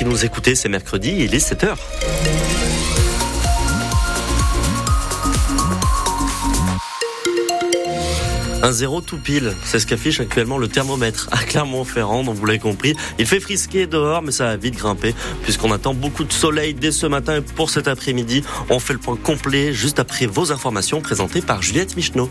qui 0.00 0.06
nous 0.06 0.24
écoutez, 0.24 0.54
c'est 0.54 0.70
mercredi, 0.70 1.14
il 1.14 1.34
est 1.34 1.46
7h. 1.46 1.76
Un 8.62 8.72
zéro 8.72 9.02
tout 9.02 9.18
pile, 9.18 9.52
c'est 9.62 9.78
ce 9.78 9.86
qu'affiche 9.86 10.20
actuellement 10.20 10.56
le 10.56 10.68
thermomètre 10.68 11.28
à 11.32 11.44
Clermont-Ferrand, 11.44 12.24
donc 12.24 12.36
vous 12.36 12.46
l'avez 12.46 12.58
compris. 12.58 12.96
Il 13.18 13.26
fait 13.26 13.40
frisquer 13.40 13.86
dehors, 13.86 14.22
mais 14.22 14.32
ça 14.32 14.46
va 14.46 14.56
vite 14.56 14.76
grimper, 14.76 15.14
puisqu'on 15.42 15.70
attend 15.70 15.92
beaucoup 15.92 16.24
de 16.24 16.32
soleil 16.32 16.72
dès 16.72 16.92
ce 16.92 17.04
matin. 17.04 17.36
Et 17.36 17.40
pour 17.42 17.68
cet 17.68 17.86
après-midi, 17.86 18.42
on 18.70 18.78
fait 18.78 18.94
le 18.94 19.00
point 19.00 19.16
complet 19.16 19.74
juste 19.74 19.98
après 19.98 20.24
vos 20.24 20.50
informations 20.50 21.02
présentées 21.02 21.42
par 21.42 21.60
Juliette 21.60 21.94
Michneau. 21.94 22.30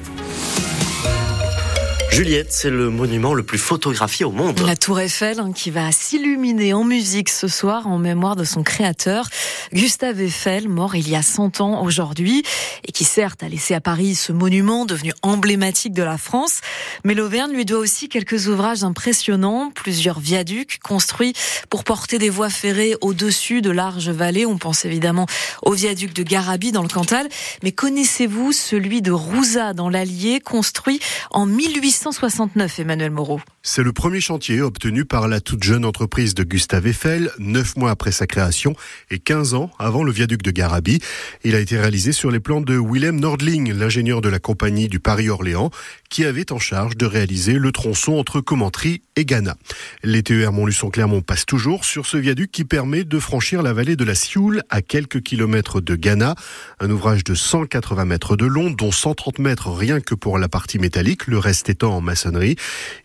Juliette, 2.11 2.51
c'est 2.51 2.71
le 2.71 2.89
monument 2.89 3.33
le 3.33 3.43
plus 3.43 3.59
photographié 3.59 4.25
au 4.25 4.31
monde. 4.31 4.59
La 4.65 4.75
tour 4.75 4.99
Eiffel 4.99 5.39
hein, 5.39 5.51
qui 5.53 5.69
va 5.69 5.91
s'illuminer 5.91 6.73
en 6.73 6.83
musique 6.83 7.29
ce 7.29 7.47
soir 7.47 7.87
en 7.87 7.97
mémoire 7.99 8.35
de 8.35 8.43
son 8.43 8.63
créateur, 8.63 9.29
Gustave 9.73 10.19
Eiffel, 10.19 10.67
mort 10.67 10.95
il 10.95 11.07
y 11.07 11.15
a 11.15 11.21
100 11.21 11.61
ans 11.61 11.83
aujourd'hui, 11.83 12.43
et 12.85 12.91
qui 12.91 13.05
certes 13.05 13.43
a 13.43 13.47
laissé 13.47 13.75
à 13.75 13.79
Paris 13.79 14.15
ce 14.15 14.31
monument 14.31 14.85
devenu 14.85 15.13
emblématique 15.21 15.93
de 15.93 16.01
la 16.01 16.17
France, 16.17 16.61
mais 17.03 17.13
l'Auvergne 17.13 17.53
lui 17.53 17.63
doit 17.63 17.79
aussi 17.79 18.09
quelques 18.09 18.47
ouvrages 18.47 18.83
impressionnants, 18.83 19.71
plusieurs 19.73 20.19
viaducs 20.19 20.79
construits 20.79 21.33
pour 21.69 21.83
porter 21.83 22.17
des 22.17 22.29
voies 22.29 22.49
ferrées 22.49 22.95
au-dessus 23.01 23.61
de 23.61 23.69
larges 23.69 24.09
vallées. 24.09 24.47
On 24.47 24.57
pense 24.57 24.83
évidemment 24.83 25.27
au 25.61 25.73
viaduc 25.73 26.13
de 26.13 26.23
Garabi 26.23 26.71
dans 26.71 26.81
le 26.81 26.89
Cantal, 26.89 27.29
mais 27.63 27.71
connaissez-vous 27.71 28.51
celui 28.51 29.01
de 29.03 29.11
Rouza 29.11 29.73
dans 29.73 29.89
l'Allier, 29.89 30.39
construit 30.39 30.99
en 31.29 31.45
1800 31.45 31.98
169, 31.99 32.79
Emmanuel 32.79 33.11
Moreau. 33.11 33.41
C'est 33.61 33.83
le 33.83 33.91
premier 33.91 34.21
chantier 34.21 34.61
obtenu 34.61 35.03
par 35.03 35.27
la 35.27 35.41
toute 35.41 35.63
jeune 35.63 35.83
entreprise 35.83 36.33
de 36.33 36.43
Gustave 36.43 36.87
Eiffel, 36.87 37.29
neuf 37.39 37.75
mois 37.75 37.91
après 37.91 38.13
sa 38.13 38.25
création 38.25 38.73
et 39.11 39.19
15 39.19 39.53
ans 39.53 39.69
avant 39.79 40.03
le 40.03 40.11
viaduc 40.13 40.41
de 40.41 40.51
Garabi. 40.51 40.99
Il 41.43 41.55
a 41.55 41.59
été 41.59 41.77
réalisé 41.77 42.13
sur 42.13 42.31
les 42.31 42.39
plans 42.39 42.61
de 42.61 42.79
Willem 42.79 43.19
Nordling, 43.19 43.73
l'ingénieur 43.73 44.21
de 44.21 44.29
la 44.29 44.39
compagnie 44.39 44.87
du 44.87 45.01
Paris-Orléans, 45.01 45.71
qui 46.09 46.25
avait 46.25 46.51
en 46.51 46.59
charge 46.59 46.97
de 46.97 47.05
réaliser 47.05 47.53
le 47.53 47.71
tronçon 47.71 48.13
entre 48.13 48.41
Commentry 48.41 49.01
et 49.15 49.25
Ghana. 49.25 49.55
Les 50.03 50.23
TER 50.23 50.51
Montluçon-Clermont 50.51 51.21
passent 51.21 51.45
toujours 51.45 51.85
sur 51.85 52.05
ce 52.05 52.17
viaduc 52.17 52.51
qui 52.51 52.65
permet 52.65 53.03
de 53.03 53.19
franchir 53.19 53.61
la 53.61 53.73
vallée 53.73 53.95
de 53.95 54.03
la 54.03 54.15
Sioule 54.15 54.63
à 54.69 54.81
quelques 54.81 55.21
kilomètres 55.21 55.81
de 55.81 55.95
Ghana. 55.95 56.35
Un 56.79 56.89
ouvrage 56.89 57.23
de 57.23 57.35
180 57.35 58.05
mètres 58.05 58.35
de 58.35 58.45
long, 58.45 58.71
dont 58.71 58.91
130 58.91 59.39
mètres 59.39 59.69
rien 59.69 60.01
que 60.01 60.15
pour 60.15 60.39
la 60.39 60.49
partie 60.49 60.79
métallique, 60.79 61.27
le 61.27 61.37
reste 61.37 61.69
étant 61.69 61.95
en 61.95 62.01
maçonnerie. 62.01 62.55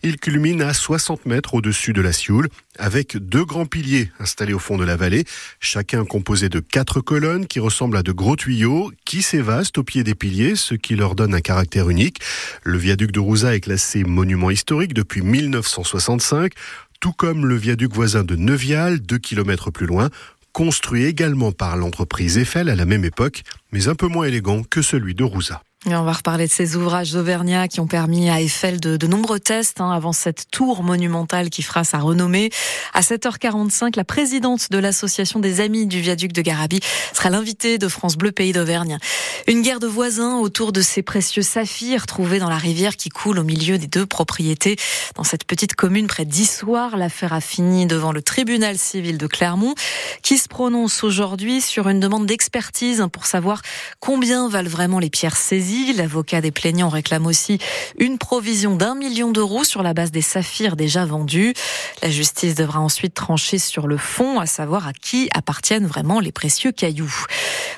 Il 0.03 0.17
culmine 0.17 0.61
à 0.61 0.73
60 0.73 1.25
mètres 1.25 1.53
au-dessus 1.53 1.93
de 1.93 2.01
la 2.01 2.13
Sioule, 2.13 2.49
avec 2.79 3.17
deux 3.17 3.45
grands 3.45 3.65
piliers 3.65 4.11
installés 4.19 4.53
au 4.53 4.59
fond 4.59 4.77
de 4.77 4.83
la 4.83 4.95
vallée, 4.95 5.25
chacun 5.59 6.05
composé 6.05 6.49
de 6.49 6.59
quatre 6.59 7.01
colonnes 7.01 7.47
qui 7.47 7.59
ressemblent 7.59 7.97
à 7.97 8.03
de 8.03 8.11
gros 8.11 8.35
tuyaux 8.35 8.91
qui 9.05 9.21
s'évasent 9.21 9.71
au 9.77 9.83
pied 9.83 10.03
des 10.03 10.15
piliers, 10.15 10.55
ce 10.55 10.75
qui 10.75 10.95
leur 10.95 11.15
donne 11.15 11.33
un 11.33 11.41
caractère 11.41 11.89
unique. 11.89 12.19
Le 12.63 12.77
viaduc 12.77 13.11
de 13.11 13.19
Rouza 13.19 13.55
est 13.55 13.61
classé 13.61 14.03
monument 14.03 14.49
historique 14.49 14.93
depuis 14.93 15.21
1965, 15.21 16.53
tout 16.99 17.13
comme 17.13 17.45
le 17.45 17.55
viaduc 17.55 17.93
voisin 17.93 18.23
de 18.23 18.35
Neuvial, 18.35 18.99
deux 18.99 19.17
kilomètres 19.17 19.71
plus 19.71 19.85
loin, 19.85 20.09
construit 20.53 21.03
également 21.03 21.51
par 21.51 21.75
l'entreprise 21.75 22.37
Eiffel 22.37 22.69
à 22.69 22.75
la 22.75 22.85
même 22.85 23.03
époque, 23.03 23.43
mais 23.71 23.89
un 23.89 23.95
peu 23.95 24.07
moins 24.07 24.25
élégant 24.25 24.63
que 24.63 24.81
celui 24.81 25.13
de 25.13 25.23
Rouza. 25.23 25.61
On 25.87 26.01
va 26.01 26.13
reparler 26.13 26.47
de 26.47 26.51
ces 26.51 26.75
ouvrages 26.75 27.13
auvergnats 27.13 27.67
qui 27.67 27.79
ont 27.79 27.85
permis 27.85 28.27
à 28.31 28.41
Eiffel 28.41 28.79
de, 28.79 28.97
de 28.97 29.05
nombreux 29.05 29.39
tests 29.39 29.81
hein, 29.81 29.91
avant 29.91 30.13
cette 30.13 30.49
tour 30.49 30.81
monumentale 30.81 31.51
qui 31.51 31.61
fera 31.61 31.83
sa 31.83 31.99
renommée. 31.99 32.49
À 32.95 33.01
7h45, 33.01 33.95
la 33.95 34.03
présidente 34.03 34.71
de 34.71 34.79
l'association 34.79 35.39
des 35.39 35.61
amis 35.61 35.85
du 35.85 36.01
viaduc 36.01 36.33
de 36.33 36.41
Garabi 36.41 36.79
sera 37.13 37.29
l'invitée 37.29 37.77
de 37.77 37.87
France 37.87 38.17
Bleu 38.17 38.31
Pays 38.31 38.51
d'Auvergne. 38.51 38.97
Une 39.45 39.61
guerre 39.61 39.79
de 39.79 39.85
voisins 39.85 40.37
autour 40.37 40.71
de 40.71 40.81
ces 40.81 41.03
précieux 41.03 41.43
saphirs 41.43 42.07
trouvés 42.07 42.39
dans 42.39 42.49
la 42.49 42.57
rivière 42.57 42.95
qui 42.95 43.09
coule 43.09 43.37
au 43.37 43.43
milieu 43.43 43.77
des 43.77 43.87
deux 43.87 44.07
propriétés. 44.07 44.77
Dans 45.13 45.23
cette 45.23 45.43
petite 45.43 45.75
commune 45.75 46.07
près 46.07 46.25
d'Issoire, 46.25 46.97
l'affaire 46.97 47.33
a 47.33 47.41
fini 47.41 47.85
devant 47.85 48.11
le 48.11 48.23
tribunal 48.23 48.79
civil 48.79 49.19
de 49.19 49.27
Clermont 49.27 49.75
qui 50.23 50.39
se 50.39 50.47
prononce 50.47 51.03
aujourd'hui 51.03 51.61
sur 51.61 51.89
une 51.89 51.99
demande 51.99 52.25
d'expertise 52.25 53.05
pour 53.11 53.27
savoir 53.27 53.61
combien 53.99 54.49
valent 54.49 54.69
vraiment 54.69 54.97
les 54.97 55.11
pierres 55.11 55.37
saisies 55.37 55.74
L'avocat 55.93 56.39
des 56.39 56.51
plaignants 56.51 56.89
réclame 56.89 57.25
aussi 57.25 57.59
une 57.99 58.17
provision 58.17 58.75
d'un 58.75 58.95
million 58.95 59.31
d'euros 59.31 59.63
sur 59.63 59.83
la 59.83 59.93
base 59.93 60.11
des 60.11 60.21
saphirs 60.21 60.75
déjà 60.75 61.05
vendus. 61.05 61.53
La 62.01 62.09
justice 62.09 62.55
devra 62.55 62.79
ensuite 62.79 63.13
trancher 63.13 63.59
sur 63.59 63.87
le 63.87 63.97
fond, 63.97 64.39
à 64.39 64.45
savoir 64.45 64.87
à 64.87 64.93
qui 64.93 65.27
appartiennent 65.33 65.85
vraiment 65.85 66.19
les 66.19 66.31
précieux 66.31 66.71
cailloux. 66.71 67.13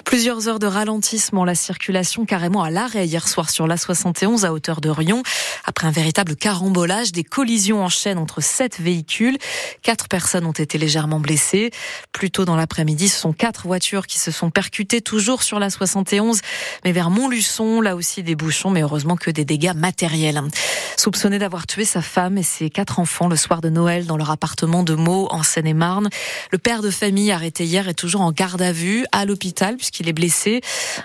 Plusieurs 0.08 0.48
heures 0.48 0.60
de 0.60 0.68
ralentissement, 0.68 1.44
la 1.44 1.54
circulation 1.54 2.26
carrément 2.26 2.64
à 2.64 2.70
l'arrêt 2.70 3.06
hier 3.06 3.28
soir 3.28 3.50
sur 3.50 3.68
la 3.68 3.76
71 3.76 4.46
à 4.46 4.54
hauteur 4.54 4.80
de 4.80 4.90
Rion. 4.90 5.22
Après 5.66 5.86
un 5.86 5.92
véritable 5.92 6.38
carambolage, 6.38 7.12
des 7.12 7.26
collisions 7.26 7.84
en 7.84 7.90
chaîne 7.90 8.18
entre 8.18 8.40
sept 8.40 8.80
véhicules. 8.80 9.38
Quatre 9.82 10.08
personnes 10.08 10.46
ont 10.46 10.54
été 10.54 10.78
légèrement 10.78 11.20
blessées. 11.20 11.72
Plus 12.14 12.32
tôt 12.32 12.46
dans 12.46 12.56
l'après-midi, 12.56 13.10
ce 13.10 13.20
sont 13.20 13.34
quatre 13.34 13.68
voitures 13.68 14.08
qui 14.08 14.18
se 14.18 14.32
sont 14.32 14.50
percutées 14.50 15.02
toujours 15.02 15.44
sur 15.44 15.60
la 15.60 15.70
71, 15.70 16.40
mais 16.86 16.94
vers 16.94 17.10
Montluçon 17.10 17.82
là 17.82 17.98
aussi 17.98 18.24
des 18.24 18.36
bouchons, 18.36 18.70
mais 18.70 18.84
heureusement 18.84 19.18
que 19.18 19.30
des 19.30 19.44
dégâts 19.44 19.74
matériels. 19.76 20.42
Soupçonné 21.08 21.40
d'avoir 21.40 21.66
tué 21.68 21.86
sa 21.86 22.02
femme 22.02 22.38
et 22.38 22.44
ses 22.44 22.70
quatre 22.70 23.00
enfants 23.00 23.30
le 23.30 23.38
soir 23.38 23.62
de 23.62 23.70
Noël 23.70 24.08
dans 24.08 24.18
leur 24.18 24.30
appartement 24.30 24.84
de 24.84 24.94
Meaux 24.94 25.30
en 25.32 25.42
Seine-et-Marne, 25.42 26.10
le 26.52 26.58
père 26.58 26.82
de 26.82 26.90
famille 26.90 27.32
arrêté 27.32 27.64
hier 27.64 27.88
est 27.88 27.94
toujours 27.94 28.20
en 28.20 28.34
garde 28.34 28.62
à 28.62 28.74
vue 28.74 29.06
à 29.14 29.24
l'hôpital 29.24 29.78
puisqu'il 29.78 30.10
est 30.10 30.14
blessé. 30.14 30.60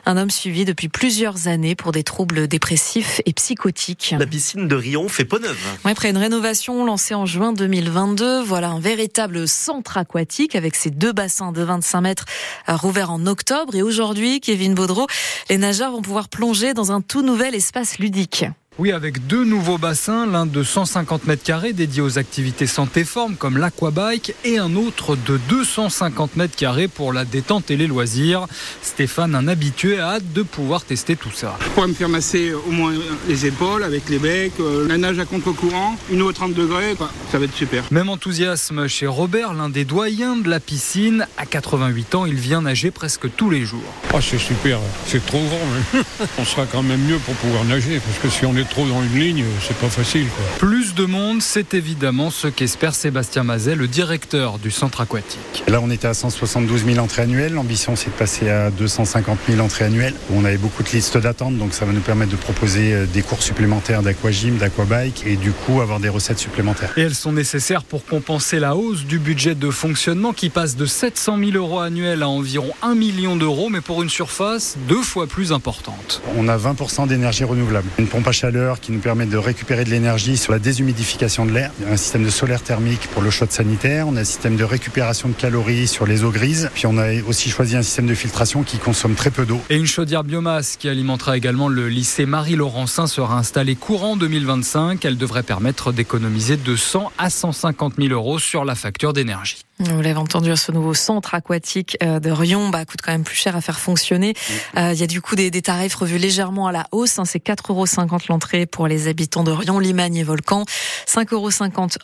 Un 0.05 0.17
homme 0.17 0.33
suivi 0.33 0.65
depuis 0.65 0.89
plusieurs 0.89 1.47
années 1.47 1.77
pour 1.77 1.93
des 1.93 2.03
troubles 2.03 2.49
dépressifs 2.49 3.21
et 3.27 3.33
psychotiques. 3.33 4.17
La 4.19 4.27
piscine 4.27 4.67
de 4.67 4.75
Rion 4.75 5.09
fait 5.09 5.25
peau 5.25 5.39
neuve. 5.39 5.57
après 5.85 6.11
une 6.11 6.19
rénovation 6.19 6.85
lancée 6.85 7.15
en 7.15 7.25
juin 7.25 7.53
2022, 7.53 8.43
voilà 8.43 8.71
un 8.71 8.81
véritable 8.81 9.47
centre 9.47 9.99
aquatique 9.99 10.57
avec 10.57 10.75
ses 10.75 10.91
deux 10.91 11.13
bassins 11.13 11.53
de 11.53 11.63
25 11.63 12.01
mètres 12.01 12.25
rouverts 12.67 13.13
en 13.13 13.25
octobre. 13.27 13.77
Et 13.77 13.83
aujourd'hui, 13.83 14.41
Kevin 14.41 14.75
Baudreau, 14.75 15.07
les 15.49 15.59
nageurs 15.59 15.93
vont 15.93 16.03
pouvoir 16.03 16.29
plonger 16.29 16.75
dans 16.75 16.91
un 16.91 17.03
tout 17.03 17.23
nouvel 17.23 17.55
espace 17.55 18.01
ludique. 18.01 18.47
Oui, 18.79 18.91
avec 18.91 19.27
deux 19.27 19.45
nouveaux 19.45 19.77
bassins, 19.77 20.25
l'un 20.25 20.47
de 20.47 20.63
150 20.63 21.27
mètres 21.27 21.43
carrés 21.43 21.75
dédié 21.75 22.01
aux 22.01 22.19
activités 22.19 22.67
santé-forme 22.67 23.37
comme 23.37 23.59
l'aquabike 23.59 24.35
et 24.47 24.57
un 24.57 24.77
autre 24.77 25.15
de 25.15 25.39
250 25.51 26.37
mètres 26.37 26.57
carrés 26.57 26.89
pour 26.89 27.13
la 27.13 27.27
détente 27.27 27.71
et 27.71 27.77
les 27.77 27.87
loisirs. 27.87 28.47
Stéphane, 28.81 29.35
un 29.35 29.47
habitué, 29.47 30.01
a 30.01 30.13
hâte 30.13 30.33
de 30.33 30.41
pouvoir 30.41 30.85
tester 30.85 31.17
tout 31.17 31.31
ça. 31.35 31.59
Je 31.63 31.69
pourrais 31.69 31.89
me 31.89 31.93
faire 31.93 32.09
masser 32.09 32.55
au 32.55 32.71
moins 32.71 32.95
les 33.29 33.45
épaules 33.45 33.85
avec 33.85 34.09
les 34.09 34.19
becs, 34.19 34.53
euh, 34.59 34.89
la 34.89 34.97
nage 34.97 35.19
à 35.19 35.27
contre-courant, 35.27 35.99
une 36.11 36.23
eau 36.23 36.31
à 36.31 36.33
30 36.33 36.55
degrés, 36.55 36.97
ça 37.31 37.39
va 37.39 37.45
être 37.45 37.55
super. 37.55 37.85
Même 37.91 38.09
enthousiasme 38.09 38.89
chez 38.89 39.07
Robert, 39.07 39.53
l'un 39.53 39.69
des 39.69 39.85
doyens 39.85 40.37
de 40.37 40.49
la 40.49 40.61
piscine. 40.61 41.27
À 41.37 41.45
88 41.45 42.15
ans, 42.15 42.25
il 42.25 42.37
vient 42.37 42.63
nager 42.63 42.91
presque 42.91 43.27
tous 43.37 43.51
les 43.51 43.67
jours. 43.67 43.83
Oh, 44.15 44.19
c'est 44.23 44.39
super, 44.39 44.79
c'est 45.07 45.25
trop 45.27 45.43
grand. 45.45 46.03
On 46.39 46.45
sera 46.47 46.65
quand 46.65 46.83
même 46.83 47.03
mieux 47.03 47.19
pour 47.19 47.35
pouvoir 47.35 47.65
nager 47.65 48.01
parce 48.01 48.19
que 48.19 48.31
si 48.31 48.47
on 48.47 48.57
est 48.57 48.62
trop 48.65 48.87
dans 48.87 49.03
une 49.03 49.19
ligne, 49.19 49.45
c'est 49.61 49.77
pas 49.77 49.89
facile. 49.89 50.27
Plus 50.59 50.95
de 50.95 51.05
monde, 51.05 51.43
c'est 51.43 51.75
évidemment 51.75 52.31
ce 52.31 52.49
qu'espère 52.49 52.95
Sébastien 52.95 53.43
Mazet, 53.43 53.75
le 53.75 53.89
directeur 53.89 54.59
du 54.59 54.71
centre 54.71 55.01
aquatique. 55.01 55.65
Là, 55.69 55.81
on 55.83 55.91
était 55.91 56.09
à 56.09 56.15
172 56.15 56.85
000 56.85 56.99
entrées 56.99 57.23
annuelles. 57.23 57.53
L'ambition, 57.53 57.97
c'est 57.97 58.11
de 58.11 58.15
passer 58.15 58.49
à 58.49 58.71
250 58.71 59.39
000 59.49 59.61
entrées 59.61 59.85
annuelles. 59.85 60.15
On 60.33 60.45
avait 60.45 60.57
beaucoup 60.57 60.83
de 60.83 60.89
listes 60.89 61.19
d'attente, 61.19 61.57
donc 61.57 61.75
ça 61.75 61.85
va 61.85 61.93
nous 61.93 62.01
permettre 62.01 62.33
de 62.33 62.37
proposer 62.37 62.93
euh, 62.93 63.07
des 63.07 63.23
cours 63.23 63.43
supplémentaires 63.43 64.03
d'aquagym, 64.03 64.57
d'aquabike 64.57 65.25
et 65.27 65.37
du 65.37 65.53
coup 65.53 65.81
avoir 65.81 66.01
des 66.01 66.09
recettes 66.09 66.39
supplémentaires. 66.39 66.93
Et 66.97 67.03
elles 67.03 67.15
sont 67.15 67.33
nécessaires 67.33 67.85
pour 67.85 68.05
compenser 68.05 68.59
la 68.59 68.77
hausse 68.77 69.05
du 69.05 69.19
budget 69.19 69.55
de 69.55 69.71
fonctionnement 69.71 70.33
qui 70.33 70.51
passe 70.51 70.77
de 70.77 70.87
700 70.87 71.39
000 71.39 71.51
euros 71.53 71.81
annuels 71.81 72.23
à 72.23 72.29
environ 72.29 72.73
1 72.83 72.95
million 72.95 73.37
d'euros, 73.37 73.69
mais 73.71 73.81
pour 73.81 74.03
une 74.03 74.11
surface 74.11 74.77
deux 74.89 75.03
fois 75.03 75.27
plus 75.27 75.53
importante. 75.53 76.23
On 76.37 76.49
a 76.49 76.57
20% 76.57 77.09
d'énergie 77.09 77.45
renouvelable. 77.45 77.89
Une 77.99 78.07
pompe 78.07 78.29
à 78.29 78.33
chaleur 78.33 78.52
qui 78.81 78.93
nous 78.93 78.99
permet 78.99 79.27
de 79.27 79.39
récupérer 79.39 79.85
de 79.85 79.91
l'énergie 79.91 80.37
sur 80.37 80.53
la 80.53 80.59
déshumidification 80.59 81.47
de 81.47 81.53
l'air. 81.53 81.71
Un 81.91 81.97
système 81.97 82.23
de 82.23 82.29
solaire 82.29 82.63
thermique 82.63 83.09
pour 83.09 83.23
le 83.23 83.31
shot 83.31 83.47
sanitaire. 83.49 84.07
On 84.07 84.17
a 84.17 84.21
un 84.21 84.25
système 84.25 84.57
de 84.57 84.65
récupération 84.65 85.29
de 85.29 85.35
calories 85.35 85.89
sur 85.89 86.07
les 86.07 86.23
eaux 86.23 86.31
grises. 86.31 86.71
Puis 86.75 86.87
on 86.87 86.99
a 86.99 87.23
aussi 87.27 87.49
choisi 87.49 87.77
un 87.77 87.83
système 87.83 88.07
de 88.07 88.15
filtration 88.15 88.63
qui 88.63 88.79
consomme 88.79 89.15
très 89.15 89.31
peu 89.31 89.47
d'eau. 89.47 89.61
Et 89.71 89.77
une 89.77 89.87
chaudière 89.87 90.23
biomasse 90.23 90.77
qui 90.77 90.89
alimentera 90.89 91.37
également 91.37 91.69
le 91.69 91.89
lycée 91.89 92.27
Marie-Laurencin 92.27 93.07
sera 93.07 93.39
installée 93.39 93.75
courant 93.75 94.17
2025. 94.17 95.03
Elle 95.05 95.17
devrait 95.17 95.43
permettre 95.43 95.93
d'économiser 95.93 96.57
de 96.59 96.77
100 96.77 97.11
à 97.17 97.31
150 97.31 97.95
000 97.99 98.13
euros 98.13 98.39
sur 98.39 98.65
la 98.65 98.75
facture 98.75 99.15
d'énergie. 99.15 99.63
Vous 99.91 100.01
l'avez 100.01 100.19
entendu, 100.19 100.57
ce 100.57 100.71
nouveau 100.71 100.95
centre 100.95 101.35
aquatique 101.35 101.97
euh, 102.03 102.21
de 102.21 102.31
Rion 102.31 102.69
bah, 102.69 102.85
coûte 102.85 103.01
quand 103.03 103.11
même 103.11 103.25
plus 103.25 103.37
cher 103.37 103.57
à 103.57 103.61
faire 103.61 103.81
fonctionner. 103.81 104.35
Euh, 104.77 104.93
il 104.93 105.01
y 105.01 105.03
a 105.03 105.09
du 105.09 105.21
coup 105.21 105.35
des, 105.35 105.51
des, 105.51 105.63
tarifs 105.63 105.97
revus 105.97 106.19
légèrement 106.19 106.69
à 106.69 106.73
la 106.73 106.87
hausse. 106.93 107.19
Hein, 107.19 107.25
c'est 107.25 107.45
4,50 107.45 107.71
euros 107.71 107.87
l'entrée 108.29 108.67
pour 108.67 108.87
les 108.87 109.09
habitants 109.09 109.43
de 109.43 109.51
Rion, 109.51 109.81
Limagne 109.81 110.17
et 110.17 110.23
Volcan. 110.23 110.65
5,50 111.09 111.35
euros 111.35 111.51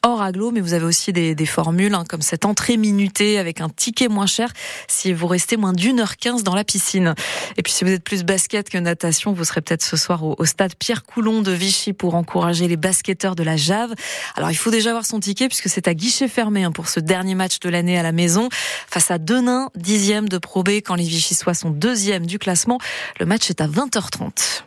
hors 0.03 0.23
aglo, 0.23 0.51
mais 0.51 0.61
vous 0.61 0.73
avez 0.73 0.85
aussi 0.85 1.13
des, 1.13 1.37
des 1.37 1.47
formules 1.47 1.95
hein, 1.95 2.05
comme 2.09 2.21
cette 2.21 2.45
entrée 2.45 2.77
minutée 2.77 3.39
avec 3.39 3.61
un 3.61 3.69
ticket 3.69 4.09
moins 4.09 4.27
cher 4.27 4.53
si 4.89 5.13
vous 5.13 5.29
restez 5.29 5.57
moins 5.57 5.73
d'une 5.73 6.01
heure 6.01 6.17
quinze 6.17 6.43
dans 6.43 6.57
la 6.57 6.65
piscine. 6.65 7.15
Et 7.57 7.63
puis 7.63 7.73
si 7.73 7.85
vous 7.85 7.91
êtes 7.91 8.03
plus 8.03 8.25
basket 8.25 8.71
que 8.71 8.79
natation, 8.79 9.33
vous 9.33 9.45
serez 9.45 9.61
peut-être 9.61 9.85
ce 9.85 9.97
soir 9.97 10.25
au, 10.25 10.35
au 10.37 10.45
stade 10.45 10.75
Pierre 10.75 11.05
Coulon 11.05 11.43
de 11.43 11.53
Vichy 11.53 11.93
pour 11.93 12.17
encourager 12.17 12.67
les 12.67 12.77
basketteurs 12.77 13.37
de 13.37 13.45
la 13.45 13.57
Jave. 13.57 13.95
Alors 14.37 14.51
il 14.51 14.57
faut 14.57 14.71
déjà 14.71 14.91
avoir 14.91 15.07
son 15.07 15.21
ticket 15.21 15.47
puisque 15.47 15.69
c'est 15.69 15.87
à 15.87 15.95
guichet 15.95 16.27
fermé 16.27 16.65
hein, 16.65 16.73
pour 16.73 16.89
ce 16.89 16.99
dernier 16.99 17.37
match 17.37 17.61
de 17.69 17.73
l'année 17.73 17.99
à 17.99 18.03
la 18.03 18.13
maison 18.13 18.49
face 18.51 19.11
à 19.11 19.19
Denain, 19.19 19.69
dixième 19.75 20.27
de 20.27 20.39
Pro 20.39 20.63
B 20.63 20.81
quand 20.83 20.95
les 20.95 21.05
Vichysois 21.05 21.53
sont 21.53 21.71
deuxième 21.71 22.25
du 22.25 22.39
classement. 22.39 22.79
Le 23.21 23.27
match 23.27 23.51
est 23.51 23.61
à 23.61 23.67
20h30. 23.69 24.63